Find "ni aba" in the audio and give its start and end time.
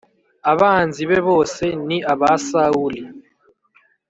1.87-2.31